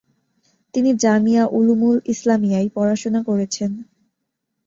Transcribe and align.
তিনি 0.73 0.89
জামিয়া 1.03 1.43
উলুমুল 1.57 1.97
ইসলামিয়ায় 2.13 2.69
পড়াশুনা 2.75 3.19
করেছেন। 3.23 3.71